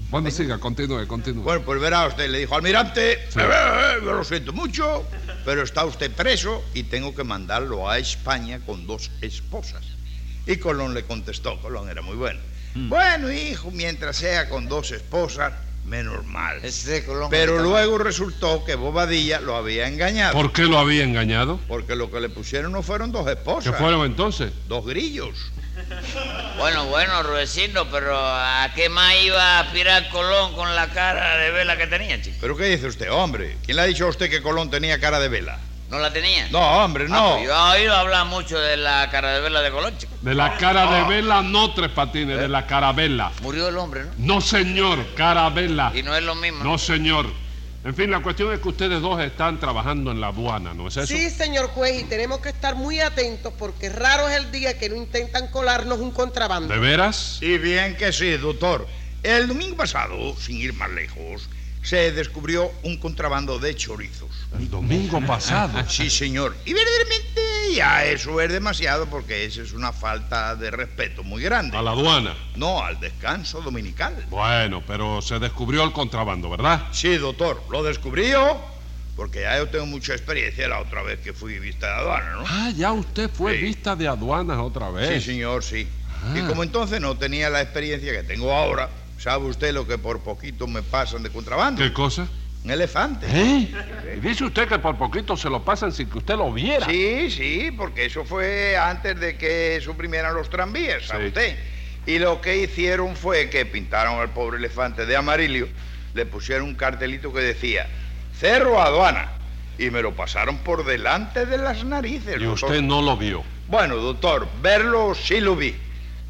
Bueno, 0.09 0.29
siga, 0.29 0.57
continúe, 0.57 1.07
continúe. 1.07 1.41
Bueno, 1.43 1.61
pues 1.63 1.79
verá 1.79 2.05
usted, 2.07 2.29
le 2.29 2.39
dijo, 2.39 2.55
almirante, 2.55 3.17
Sí. 3.29 3.39
eh, 3.39 3.43
eh, 3.43 3.95
yo 4.03 4.11
lo 4.13 4.23
siento 4.25 4.51
mucho, 4.51 5.05
pero 5.45 5.61
está 5.63 5.85
usted 5.85 6.11
preso 6.11 6.63
y 6.73 6.83
tengo 6.83 7.15
que 7.15 7.23
mandarlo 7.23 7.89
a 7.89 7.97
España 7.97 8.59
con 8.65 8.85
dos 8.87 9.09
esposas. 9.21 9.85
Y 10.45 10.57
Colón 10.57 10.93
le 10.93 11.03
contestó, 11.03 11.61
Colón 11.61 11.89
era 11.89 12.01
muy 12.01 12.15
bueno. 12.17 12.39
Mm. 12.75 12.89
Bueno, 12.89 13.31
hijo, 13.31 13.71
mientras 13.71 14.17
sea 14.17 14.49
con 14.49 14.67
dos 14.67 14.91
esposas, 14.91 15.53
menos 15.85 16.25
mal. 16.25 16.59
Colón 17.05 17.29
Pero 17.29 17.55
mal. 17.55 17.63
luego 17.63 17.97
resultó 17.97 18.65
que 18.65 18.75
Bobadilla 18.75 19.39
lo 19.39 19.55
había 19.55 19.87
engañado. 19.87 20.33
¿Por 20.33 20.51
qué 20.51 20.63
lo 20.63 20.77
había 20.77 21.03
engañado? 21.05 21.57
Porque 21.69 21.95
lo 21.95 22.11
que 22.11 22.19
le 22.19 22.29
pusieron 22.29 22.73
no 22.73 22.83
fueron 22.83 23.11
dos 23.13 23.27
esposas, 23.29 23.73
¿Qué 23.73 23.79
fueron 23.79 24.05
entonces? 24.05 24.51
dos 24.67 24.85
grillos. 24.85 25.51
Bueno, 26.57 26.85
bueno, 26.85 27.23
Rudecindo, 27.23 27.87
pero 27.89 28.17
¿a 28.17 28.69
qué 28.75 28.89
más 28.89 29.13
iba 29.23 29.41
a 29.41 29.59
aspirar 29.61 30.09
Colón 30.09 30.53
con 30.53 30.75
la 30.75 30.87
cara 30.89 31.37
de 31.37 31.51
vela 31.51 31.77
que 31.77 31.87
tenía, 31.87 32.21
chico? 32.21 32.37
¿Pero 32.41 32.55
qué 32.57 32.65
dice 32.65 32.87
usted, 32.87 33.11
hombre? 33.11 33.57
¿Quién 33.65 33.77
le 33.77 33.83
ha 33.83 33.85
dicho 33.85 34.05
a 34.05 34.09
usted 34.09 34.29
que 34.29 34.41
Colón 34.41 34.69
tenía 34.69 34.99
cara 34.99 35.19
de 35.19 35.29
vela? 35.29 35.59
¿No 35.89 35.99
la 35.99 36.13
tenía? 36.13 36.47
No, 36.51 36.59
hombre, 36.83 37.05
Ah, 37.09 37.13
no. 37.13 37.31
pues 37.35 37.45
yo 37.47 37.51
he 37.75 37.79
oído 37.81 37.95
hablar 37.95 38.25
mucho 38.25 38.57
de 38.59 38.77
la 38.77 39.09
cara 39.09 39.33
de 39.33 39.41
vela 39.41 39.61
de 39.61 39.71
Colón, 39.71 39.97
chico. 39.97 40.13
De 40.21 40.33
la 40.35 40.55
cara 40.57 40.89
de 40.89 41.03
vela, 41.03 41.41
no 41.41 41.73
tres 41.73 41.89
patines, 41.89 42.37
de 42.39 42.47
la 42.47 42.65
carabela. 42.65 43.31
Murió 43.41 43.67
el 43.67 43.77
hombre, 43.77 44.03
¿no? 44.03 44.11
No, 44.17 44.41
señor, 44.41 44.99
carabela. 45.15 45.91
Y 45.93 46.03
no 46.03 46.15
es 46.15 46.23
lo 46.23 46.35
mismo. 46.35 46.63
No, 46.63 46.77
señor. 46.77 47.27
En 47.83 47.95
fin, 47.95 48.11
la 48.11 48.21
cuestión 48.21 48.53
es 48.53 48.59
que 48.59 48.69
ustedes 48.69 49.01
dos 49.01 49.19
están 49.21 49.59
trabajando 49.59 50.11
en 50.11 50.21
la 50.21 50.27
aduana, 50.27 50.73
¿no 50.75 50.87
es 50.87 50.97
eso? 50.97 51.07
Sí, 51.07 51.31
señor 51.31 51.67
juez, 51.69 52.01
y 52.01 52.03
tenemos 52.03 52.39
que 52.39 52.49
estar 52.49 52.75
muy 52.75 52.99
atentos 52.99 53.53
porque 53.57 53.89
raro 53.89 54.29
es 54.29 54.37
el 54.37 54.51
día 54.51 54.77
que 54.77 54.87
no 54.87 54.95
intentan 54.95 55.47
colarnos 55.47 55.99
un 55.99 56.11
contrabando. 56.11 56.71
¿De 56.71 56.79
veras? 56.79 57.39
Y 57.41 57.57
bien 57.57 57.97
que 57.97 58.13
sí, 58.13 58.37
doctor. 58.37 58.87
El 59.23 59.47
domingo 59.47 59.75
pasado, 59.75 60.35
sin 60.39 60.57
ir 60.57 60.73
más 60.73 60.91
lejos, 60.91 61.49
se 61.81 62.11
descubrió 62.11 62.71
un 62.83 62.97
contrabando 62.97 63.57
de 63.57 63.75
chorizos. 63.75 64.29
El 64.57 64.69
domingo 64.69 65.19
pasado. 65.21 65.83
Sí, 65.89 66.09
señor. 66.09 66.55
Y 66.65 66.73
verdaderamente 66.73 67.30
ya 67.75 68.05
eso 68.05 68.39
es 68.41 68.51
demasiado 68.51 69.05
porque 69.07 69.45
eso 69.45 69.61
es 69.61 69.73
una 69.73 69.91
falta 69.93 70.55
de 70.55 70.71
respeto 70.71 71.23
muy 71.23 71.41
grande. 71.43 71.77
A 71.77 71.81
la 71.81 71.91
aduana. 71.91 72.33
No, 72.55 72.83
al 72.83 72.99
descanso 72.99 73.61
dominical. 73.61 74.15
Bueno, 74.29 74.83
pero 74.85 75.21
se 75.21 75.39
descubrió 75.39 75.83
el 75.83 75.91
contrabando, 75.91 76.49
¿verdad? 76.49 76.83
Sí, 76.91 77.17
doctor, 77.17 77.63
lo 77.69 77.83
descubrí 77.83 78.29
yo 78.29 78.59
porque 79.15 79.41
ya 79.41 79.57
yo 79.57 79.67
tengo 79.69 79.85
mucha 79.85 80.13
experiencia 80.13 80.67
la 80.67 80.79
otra 80.79 81.03
vez 81.03 81.19
que 81.19 81.33
fui 81.33 81.59
vista 81.59 81.87
de 81.87 81.93
aduana, 81.93 82.31
¿no? 82.37 82.43
Ah, 82.47 82.71
ya 82.75 82.91
usted 82.91 83.29
fue 83.29 83.55
Sí. 83.57 83.63
vista 83.63 83.95
de 83.95 84.07
aduanas 84.07 84.57
otra 84.59 84.87
Sí, 84.89 84.93
vez. 84.95 85.23
señor, 85.25 85.63
sí. 85.63 85.87
Ah. 86.23 86.33
Y 86.37 86.41
como 86.47 86.63
entonces 86.63 86.99
no 87.01 87.15
tenía 87.17 87.49
la 87.49 87.61
experiencia 87.61 88.11
que 88.13 88.23
tengo 88.23 88.51
ahora, 88.53 88.89
¿sabe 89.19 89.45
usted 89.47 89.73
lo 89.73 89.85
que 89.87 89.97
por 89.97 90.21
poquito 90.21 90.65
me 90.65 90.81
pasan 90.81 91.21
de 91.23 91.29
contrabando? 91.29 91.81
¿Qué 91.83 91.93
cosa? 91.93 92.27
Un 92.63 92.71
elefante. 92.71 93.25
¿Eh? 93.29 94.19
Dice 94.21 94.43
usted 94.43 94.67
que 94.67 94.77
por 94.77 94.95
poquito 94.97 95.35
se 95.35 95.49
lo 95.49 95.63
pasan 95.65 95.91
sin 95.91 96.07
que 96.09 96.19
usted 96.19 96.35
lo 96.35 96.51
viera. 96.53 96.85
Sí, 96.85 97.31
sí, 97.31 97.71
porque 97.75 98.05
eso 98.05 98.23
fue 98.23 98.77
antes 98.77 99.19
de 99.19 99.35
que 99.35 99.79
suprimieran 99.83 100.35
los 100.35 100.49
tranvías, 100.49 101.07
¿sabe 101.07 101.23
Sí. 101.23 101.27
usted? 101.29 101.57
Y 102.05 102.19
lo 102.19 102.39
que 102.41 102.57
hicieron 102.57 103.15
fue 103.15 103.49
que 103.49 103.65
pintaron 103.65 104.19
al 104.19 104.29
pobre 104.29 104.57
elefante 104.57 105.05
de 105.07 105.15
amarillo, 105.15 105.67
le 106.13 106.25
pusieron 106.25 106.67
un 106.67 106.75
cartelito 106.75 107.33
que 107.33 107.39
decía, 107.41 107.87
Cerro 108.39 108.79
Aduana, 108.81 109.31
y 109.79 109.89
me 109.89 110.01
lo 110.03 110.15
pasaron 110.15 110.57
por 110.59 110.85
delante 110.85 111.45
de 111.47 111.57
las 111.57 111.83
narices. 111.83 112.35
Y 112.39 112.43
doctor. 112.43 112.69
usted 112.69 112.81
no 112.83 113.01
lo 113.01 113.17
vio. 113.17 113.43
Bueno, 113.67 113.95
doctor, 113.95 114.47
verlo 114.61 115.15
sí 115.15 115.39
lo 115.41 115.55
vi, 115.55 115.75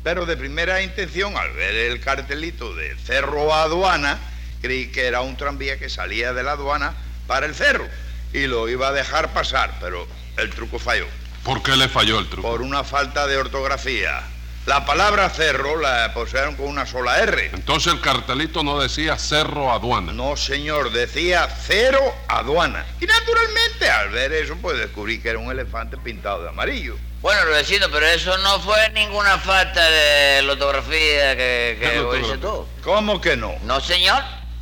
pero 0.03 0.25
de 0.25 0.37
primera 0.37 0.81
intención, 0.81 1.35
al 1.35 1.51
ver 1.51 1.75
el 1.75 1.99
cartelito 1.99 2.73
de 2.75 2.95
Cerro 2.97 3.53
Aduana, 3.53 4.17
creí 4.61 4.87
que 4.91 5.05
era 5.07 5.21
un 5.21 5.35
tranvía 5.37 5.77
que 5.77 5.89
salía 5.89 6.33
de 6.33 6.43
la 6.43 6.51
aduana 6.53 6.93
para 7.27 7.45
el 7.45 7.55
cerro 7.55 7.87
y 8.33 8.47
lo 8.47 8.69
iba 8.69 8.89
a 8.89 8.91
dejar 8.91 9.33
pasar, 9.33 9.77
pero 9.81 10.07
el 10.37 10.49
truco 10.51 10.79
falló 10.79 11.05
¿Por 11.43 11.61
qué 11.63 11.75
le 11.75 11.89
falló 11.89 12.19
el 12.19 12.27
truco? 12.29 12.47
por 12.47 12.61
una 12.61 12.83
falta 12.83 13.27
de 13.27 13.37
ortografía. 13.37 14.21
La 14.67 14.85
palabra 14.85 15.27
cerro 15.31 15.79
la 15.79 16.13
pusieron 16.13 16.55
con 16.55 16.67
una 16.67 16.85
sola 16.85 17.17
R. 17.17 17.49
Entonces 17.51 17.91
el 17.93 17.99
cartelito 17.99 18.61
no 18.61 18.79
decía 18.79 19.17
Cerro 19.17 19.71
Aduana. 19.71 20.13
No, 20.13 20.37
señor, 20.37 20.91
decía 20.91 21.49
cero 21.65 21.99
aduana. 22.27 22.85
Y 22.99 23.07
naturalmente, 23.07 23.89
al 23.89 24.09
ver 24.09 24.31
eso, 24.33 24.55
pues 24.61 24.77
descubrí 24.77 25.19
que 25.19 25.29
era 25.29 25.39
un 25.39 25.51
elefante 25.51 25.97
pintado 25.97 26.43
de 26.43 26.49
amarillo. 26.49 26.95
Bueno, 27.23 27.43
Rudecindo, 27.45 27.89
pero 27.91 28.05
eso 28.05 28.37
no 28.37 28.59
fue 28.59 28.87
ninguna 28.91 29.39
falta 29.39 29.83
de 29.89 30.47
ortografía 30.47 31.35
que, 31.35 31.77
¿Qué 31.79 32.07
que 32.11 32.19
hice 32.19 32.37
tú. 32.37 32.67
¿Cómo 32.83 33.19
que 33.19 33.35
no? 33.35 33.55
No, 33.63 33.81
señor. 33.81 34.21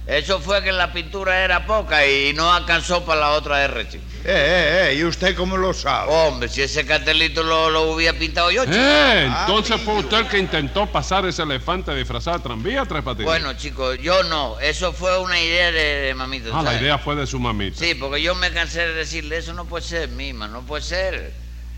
Eso 0.09 0.39
fue 0.39 0.63
que 0.63 0.71
la 0.71 0.91
pintura 0.91 1.43
era 1.43 1.67
poca 1.67 2.03
y 2.07 2.33
no 2.33 2.51
alcanzó 2.51 3.05
para 3.05 3.19
la 3.21 3.29
otra 3.29 3.63
R, 3.65 3.87
chico. 3.87 4.03
Eh, 4.25 4.25
eh, 4.25 4.87
eh, 4.89 4.95
¿y 4.95 5.03
usted 5.03 5.35
cómo 5.35 5.55
lo 5.55 5.71
sabe? 5.71 6.11
Hombre, 6.11 6.49
si 6.49 6.63
ese 6.63 6.83
cartelito 6.83 7.43
lo, 7.43 7.69
lo 7.69 7.91
hubiera 7.91 8.17
pintado 8.17 8.49
yo, 8.49 8.65
chico. 8.65 8.75
¡Eh! 8.75 9.27
Ah, 9.29 9.45
Entonces 9.47 9.79
fue 9.81 9.93
usted 9.99 10.17
el 10.17 10.27
que 10.27 10.39
intentó 10.39 10.87
pasar 10.87 11.27
ese 11.27 11.43
elefante 11.43 11.93
disfrazado 11.93 12.39
de 12.39 12.43
tranvía, 12.43 12.85
Tres 12.87 13.03
Patines. 13.03 13.25
Bueno, 13.27 13.53
chicos, 13.53 13.99
yo 13.99 14.23
no. 14.23 14.59
Eso 14.59 14.93
fue 14.93 15.15
una 15.19 15.39
idea 15.39 15.71
de, 15.71 15.81
de 16.01 16.15
mamita. 16.15 16.49
Ah, 16.53 16.63
la 16.63 16.73
idea 16.81 16.97
fue 16.97 17.15
de 17.15 17.27
su 17.27 17.39
mamita. 17.39 17.77
Sí, 17.77 17.93
porque 17.93 18.19
yo 18.21 18.33
me 18.33 18.51
cansé 18.51 18.79
de 18.87 18.93
decirle, 18.95 19.37
eso 19.37 19.53
no 19.53 19.65
puede 19.65 19.85
ser, 19.85 20.09
mima, 20.09 20.47
no 20.47 20.61
puede 20.61 20.81
ser. 20.81 21.33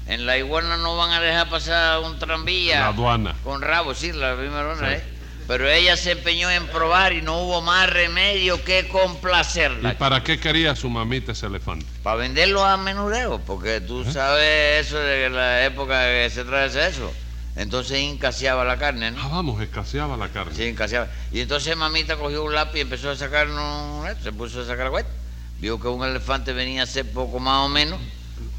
En 0.08 0.26
la 0.26 0.38
iguana 0.38 0.78
no 0.78 0.96
van 0.96 1.12
a 1.12 1.20
dejar 1.20 1.50
pasar 1.50 2.00
un 2.00 2.18
tranvía. 2.18 2.80
La 2.80 2.88
aduana. 2.88 3.36
Con 3.44 3.62
rabo, 3.62 3.94
sí, 3.94 4.14
la 4.14 4.36
misma 4.36 4.62
aduana, 4.62 4.88
Sí. 4.88 4.94
¿eh? 4.96 5.04
Pero 5.52 5.70
ella 5.70 5.98
se 5.98 6.12
empeñó 6.12 6.50
en 6.50 6.66
probar 6.68 7.12
y 7.12 7.22
no 7.22 7.40
hubo 7.42 7.62
más 7.62 7.90
remedio 7.90 8.64
que 8.64 8.80
¿Y 8.80 8.84
complacerla. 8.88 9.98
para 9.98 10.24
qué 10.24 10.40
quería 10.40 10.78
su 10.78 10.90
mamita 10.90 11.34
ese 11.34 11.48
elefante? 11.48 11.86
Para 12.04 12.16
venderlo 12.16 12.64
a 12.64 12.78
menudeo, 12.78 13.38
porque 13.42 13.82
tú 13.82 14.04
¿Eh? 14.04 14.14
sabes 14.14 14.88
eso 14.88 14.98
de 14.98 15.30
la 15.30 15.66
época 15.66 16.04
que 16.06 16.30
se 16.34 16.46
trae 16.46 16.68
eso. 16.68 17.12
Entonces 17.58 18.00
incaseaba 18.00 18.64
la 18.64 18.78
carne, 18.78 19.12
¿no? 19.12 19.22
Ah, 19.22 19.28
vamos, 19.28 19.62
escaseaba 19.62 20.16
la 20.16 20.30
carne. 20.30 20.56
Sí, 20.56 20.64
incaseaba. 20.64 21.10
Y 21.34 21.42
entonces 21.42 21.76
mamita 21.76 22.16
cogió 22.16 22.46
un 22.46 22.56
lápiz 22.56 22.78
y 22.78 22.82
empezó 22.84 23.10
a 23.10 23.18
sacar, 23.18 23.50
un- 23.50 24.06
se 24.24 24.32
puso 24.32 24.62
a 24.62 24.66
sacar 24.66 24.90
cuenta. 24.90 25.12
Vio 25.60 25.82
que 25.82 25.90
un 25.90 26.08
elefante 26.08 26.54
venía 26.54 26.84
a 26.84 26.86
ser 26.86 27.12
poco 27.12 27.40
más 27.40 27.66
o 27.66 27.68
menos 27.68 28.00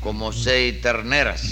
como 0.03 0.31
seis 0.35 0.83
terneras. 0.83 1.43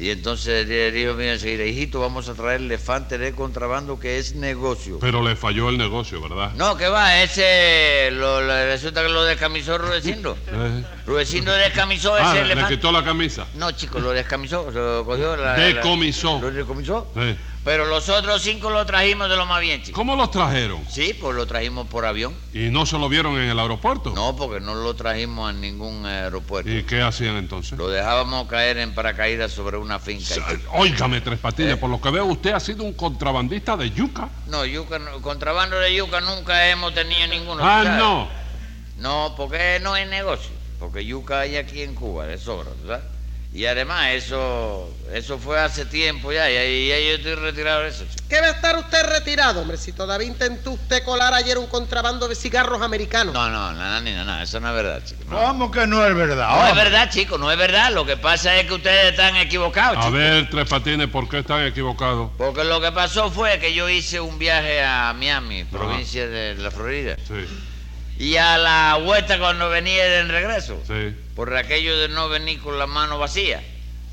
Y 0.00 0.08
entonces 0.08 0.66
le 0.66 0.90
dijo, 0.92 1.12
mira, 1.12 1.34
enseguida, 1.34 1.62
hijito, 1.66 2.00
vamos 2.00 2.26
a 2.30 2.34
traer 2.34 2.62
elefante 2.62 3.18
de 3.18 3.34
contrabando 3.34 4.00
que 4.00 4.18
es 4.18 4.34
negocio. 4.34 4.98
Pero 4.98 5.22
le 5.22 5.36
falló 5.36 5.68
el 5.68 5.76
negocio, 5.76 6.22
¿verdad? 6.22 6.52
No, 6.54 6.74
que 6.78 6.88
va, 6.88 7.22
ese 7.22 8.08
lo, 8.12 8.40
lo- 8.40 8.64
resulta 8.64 9.02
que 9.02 9.10
lo 9.10 9.24
descamisó 9.24 9.76
Rudecindo. 9.76 10.38
Eh, 10.52 10.84
Rudecindo 11.06 11.52
descamisó 11.52 12.14
Ah, 12.14 12.32
ese 12.32 12.44
le 12.46 12.52
elefante. 12.52 12.76
quitó 12.76 12.90
la 12.92 13.04
camisa. 13.04 13.46
No, 13.54 13.70
chicos, 13.72 14.02
lo 14.02 14.10
descamisó, 14.12 14.70
lo 14.70 15.04
cogió. 15.04 15.36
La, 15.36 15.56
la- 15.58 15.64
Decomisó. 15.64 16.40
lo 16.40 16.50
decomisó. 16.50 17.12
Eh, 17.16 17.36
Pero 17.62 17.84
los 17.84 18.08
otros 18.08 18.40
cinco 18.40 18.70
lo 18.70 18.86
trajimos 18.86 19.28
de 19.28 19.36
lo 19.36 19.44
más 19.44 19.60
bien. 19.60 19.82
¿Cómo 19.92 20.16
los 20.16 20.30
trajeron? 20.30 20.82
Sí, 20.88 21.12
pues 21.20 21.36
lo 21.36 21.46
trajimos 21.46 21.86
por 21.88 22.06
avión. 22.06 22.34
¿Y 22.54 22.70
no 22.70 22.86
se 22.86 22.98
lo 22.98 23.06
vieron 23.10 23.34
en 23.38 23.50
el 23.50 23.58
aeropuerto? 23.58 24.12
No, 24.14 24.34
porque 24.34 24.60
no 24.64 24.74
lo 24.74 24.94
trajimos 24.94 25.50
a 25.50 25.52
ningún 25.52 26.06
aeropuerto. 26.06 26.70
¿Y 26.70 26.84
qué 26.84 27.02
hacían 27.02 27.36
entonces? 27.36 27.76
Lo 27.76 27.88
dejábamos 27.88 28.48
caer 28.48 28.78
en 28.78 28.94
paracaídas 28.94 29.52
sobre 29.52 29.76
una 29.76 29.98
finca. 29.98 30.34
Óigame, 30.72 31.20
Tres 31.20 31.38
Patines, 31.38 31.74
Eh. 31.74 31.76
por 31.76 31.90
lo 31.90 32.00
que 32.00 32.08
veo 32.10 32.24
usted 32.24 32.52
ha 32.54 32.60
sido 32.60 32.82
un 32.82 32.94
contrabandista 32.94 33.76
de 33.76 33.90
yuca. 33.90 34.30
No, 34.46 34.64
yuca, 34.64 34.98
no- 34.98 35.20
contrabando 35.20 35.78
de 35.78 35.94
yuca 35.94 36.22
nunca 36.22 36.66
hemos 36.70 36.94
tenido 36.94 37.26
ninguno. 37.26 37.62
Ah, 37.62 37.82
¿sabes? 37.84 37.98
no. 37.98 38.28
No, 38.96 39.34
porque 39.36 39.78
no 39.82 39.96
es 39.96 40.08
negocio. 40.08 40.50
Porque 40.78 41.04
yuca 41.04 41.40
hay 41.40 41.56
aquí 41.56 41.82
en 41.82 41.94
Cuba, 41.94 42.24
de 42.26 42.38
sobra, 42.38 42.70
¿sabes? 42.86 43.02
Y 43.52 43.66
además, 43.66 44.10
eso 44.12 44.88
eso 45.12 45.36
fue 45.36 45.58
hace 45.58 45.84
tiempo 45.84 46.30
ya, 46.32 46.48
y 46.48 46.56
ahí 46.56 47.08
yo 47.08 47.14
estoy 47.16 47.34
retirado 47.34 47.82
de 47.82 47.88
eso. 47.88 48.04
chico. 48.08 48.24
¿Qué 48.28 48.40
va 48.40 48.46
a 48.46 48.50
estar 48.50 48.76
usted 48.78 49.02
retirado, 49.06 49.60
hombre? 49.60 49.76
Si 49.76 49.90
todavía 49.92 50.28
intentó 50.28 50.70
usted 50.70 51.02
colar 51.02 51.34
ayer 51.34 51.58
un 51.58 51.66
contrabando 51.66 52.28
de 52.28 52.36
cigarros 52.36 52.80
americanos. 52.80 53.34
No, 53.34 53.50
no, 53.50 53.72
no, 53.72 54.00
no, 54.00 54.00
no, 54.00 54.24
no, 54.24 54.40
eso 54.40 54.60
no 54.60 54.68
es 54.68 54.74
verdad, 54.76 55.02
chico. 55.04 55.24
No, 55.28 55.36
¿Cómo 55.40 55.68
que 55.72 55.84
no 55.88 56.06
es 56.06 56.14
verdad? 56.14 56.48
No 56.48 56.62
es 56.64 56.70
hombre? 56.70 56.84
verdad, 56.84 57.10
chico, 57.10 57.38
no 57.38 57.50
es 57.50 57.58
verdad. 57.58 57.90
Lo 57.92 58.06
que 58.06 58.16
pasa 58.16 58.54
es 58.56 58.68
que 58.68 58.74
ustedes 58.74 59.10
están 59.10 59.34
equivocados, 59.34 59.98
A 59.98 60.02
chico. 60.02 60.12
ver, 60.12 60.48
Tres 60.48 60.68
Patines, 60.68 61.08
¿por 61.08 61.28
qué 61.28 61.40
están 61.40 61.66
equivocados? 61.66 62.30
Porque 62.38 62.62
lo 62.62 62.80
que 62.80 62.92
pasó 62.92 63.32
fue 63.32 63.58
que 63.58 63.74
yo 63.74 63.88
hice 63.88 64.20
un 64.20 64.38
viaje 64.38 64.80
a 64.84 65.12
Miami, 65.12 65.64
provincia 65.64 66.28
de 66.28 66.54
la 66.54 66.70
Florida. 66.70 67.16
Sí, 67.26 67.34
Y 68.20 68.36
a 68.36 68.58
la 68.58 69.00
vuelta 69.02 69.38
cuando 69.38 69.70
venía 69.70 70.04
del 70.04 70.28
regreso, 70.28 70.78
sí. 70.86 71.16
por 71.34 71.56
aquello 71.56 71.98
de 71.98 72.10
no 72.10 72.28
venir 72.28 72.60
con 72.60 72.78
la 72.78 72.86
mano 72.86 73.18
vacía, 73.18 73.62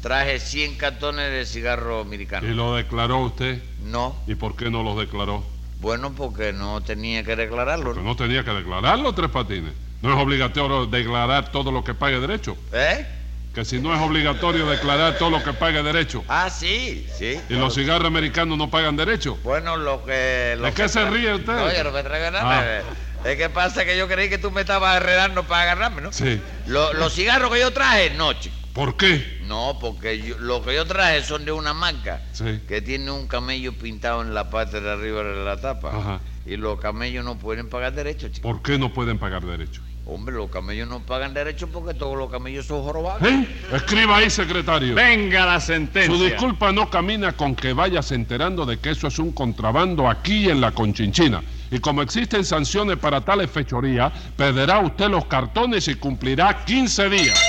traje 0.01 0.39
100 0.39 0.77
cartones 0.77 1.29
de 1.29 1.45
cigarro 1.45 1.99
americano. 1.99 2.47
¿Y 2.47 2.53
lo 2.53 2.73
declaró 2.75 3.19
usted? 3.19 3.61
No, 3.83 4.15
¿Y 4.25 4.35
por 4.35 4.55
qué 4.55 4.69
no 4.69 4.81
los 4.81 4.97
declaró? 4.97 5.43
bueno, 5.81 6.13
porque 6.15 6.53
no 6.53 6.79
tenía 6.79 7.25
que 7.25 7.35
declararlo. 7.35 7.83
Porque 7.83 8.01
¿no? 8.01 8.15
tenía 8.15 8.45
que 8.45 8.51
declararlo, 8.51 9.13
Tres 9.13 9.29
Patines. 9.29 9.73
No 10.01 10.13
es 10.13 10.23
obligatorio 10.23 10.85
declarar 10.85 11.51
todo 11.51 11.69
lo 11.69 11.83
que 11.83 11.93
pague 11.93 12.17
derecho. 12.17 12.55
¿Eh? 12.71 13.05
Que 13.53 13.65
si 13.65 13.77
no 13.77 13.93
es 13.93 13.99
obligatorio 13.99 14.69
declarar 14.69 15.17
todo 15.17 15.31
lo 15.31 15.43
que 15.43 15.51
pague 15.51 15.83
derecho. 15.83 16.23
Ah, 16.29 16.49
sí, 16.49 17.05
sí. 17.17 17.41
Y 17.49 17.55
los 17.55 17.75
cigarros 17.75 18.07
americanos 18.07 18.57
no 18.57 18.69
pagan 18.69 18.95
derecho. 18.95 19.37
Bueno, 19.43 19.75
lo 19.75 20.05
que... 20.05 20.55
Lo 20.57 20.67
¿De 20.67 20.71
qué 20.71 20.83
que 20.83 20.89
se 20.89 21.03
ríe 21.09 21.33
usted? 21.33 21.53
No, 21.53 21.73
yo 21.73 21.83
no 21.83 21.91
me 21.91 22.03
traigo 22.03 22.31
nada. 22.31 22.79
Ah. 22.79 23.06
Es 23.25 23.35
que 23.35 23.49
pasa 23.49 23.83
que 23.85 23.97
yo 23.97 24.07
creí 24.07 24.29
que 24.29 24.37
tú 24.37 24.51
me 24.51 24.61
estabas 24.61 24.95
arredando 24.97 25.43
para 25.43 25.63
agarrarme, 25.63 26.01
¿no? 26.01 26.11
Sí. 26.13 26.39
Lo- 26.67 26.93
los 26.93 27.13
cigarros 27.13 27.51
que 27.51 27.59
yo 27.59 27.71
traje, 27.71 28.11
no, 28.11 28.33
chico. 28.33 28.55
¿Por 28.73 28.95
qué? 28.95 29.39
No, 29.47 29.77
porque 29.81 30.19
yo- 30.21 30.37
lo 30.37 30.63
que 30.63 30.75
yo 30.75 30.85
traje 30.85 31.23
son 31.23 31.43
de 31.45 31.51
una 31.51 31.73
marca 31.73 32.21
Sí. 32.31 32.61
que 32.67 32.81
tiene 32.81 33.09
un 33.11 33.27
camello 33.27 33.73
pintado 33.73 34.21
en 34.21 34.33
la 34.35 34.49
parte 34.51 34.79
de 34.81 34.91
arriba 34.91 35.23
de 35.23 35.43
la 35.43 35.59
tapa. 35.59 35.89
Ajá. 35.97 36.21
Y 36.45 36.57
los 36.57 36.79
camellos 36.79 37.25
no 37.25 37.37
pueden 37.39 37.69
pagar 37.69 37.93
derecho, 37.93 38.29
chico. 38.29 38.47
¿Por 38.47 38.61
qué 38.61 38.77
no 38.77 38.93
pueden 38.93 39.17
pagar 39.17 39.43
derecho? 39.43 39.81
Hombre, 40.09 40.35
los 40.35 40.49
camellos 40.49 40.87
no 40.87 41.01
pagan 41.01 41.33
derecho 41.33 41.67
porque 41.67 41.93
todos 41.93 42.17
los 42.17 42.31
camellos 42.31 42.65
son 42.65 42.81
jorobados. 42.81 43.21
¿Eh? 43.27 43.45
Escriba 43.73 44.17
ahí, 44.17 44.29
secretario. 44.29 44.95
Venga 44.95 45.45
la 45.45 45.59
Su 45.59 45.67
sentencia. 45.67 46.15
disculpa 46.29 46.71
no 46.71 46.89
camina 46.89 47.33
con 47.33 47.53
que 47.53 47.73
vayas 47.73 48.13
enterando 48.13 48.65
de 48.65 48.79
que 48.79 48.91
eso 48.91 49.07
es 49.07 49.19
un 49.19 49.33
contrabando 49.33 50.09
aquí 50.09 50.49
en 50.49 50.61
la 50.61 50.71
Conchinchina. 50.71 51.43
Y 51.71 51.79
como 51.79 52.01
existen 52.01 52.45
sanciones 52.45 52.97
para 52.97 53.19
tales 53.19 53.51
fechorías, 53.51 54.13
perderá 54.37 54.79
usted 54.79 55.09
los 55.09 55.25
cartones 55.25 55.85
y 55.89 55.95
cumplirá 55.95 56.63
15 56.63 57.09
días. 57.09 57.39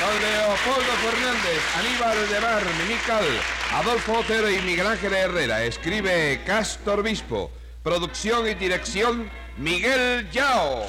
Don 0.00 0.14
Leopoldo 0.22 0.92
Fernández, 1.04 1.60
Aníbal 1.78 2.28
de 2.30 2.40
Mar, 2.40 2.62
Mimical, 2.80 3.24
Adolfo 3.72 4.18
Otero 4.18 4.50
y 4.50 4.58
Miguel 4.62 4.86
Ángel 4.86 5.14
Herrera. 5.14 5.64
Escribe 5.64 6.40
Castor 6.44 7.02
Bispo. 7.02 7.50
Producción 7.82 8.46
y 8.48 8.54
dirección 8.54 9.30
Miguel 9.56 10.28
Yao. 10.30 10.84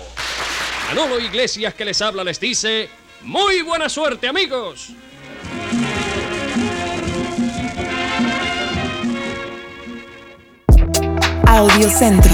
Manolo 0.87 1.19
Iglesias 1.19 1.73
que 1.75 1.85
les 1.85 2.01
habla 2.01 2.23
les 2.23 2.39
dice, 2.39 2.89
muy 3.21 3.61
buena 3.61 3.87
suerte 3.87 4.27
amigos. 4.27 4.89
Audiocentro. 11.45 12.31